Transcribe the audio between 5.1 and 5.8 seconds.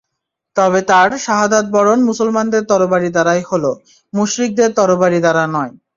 দ্বারা নয়।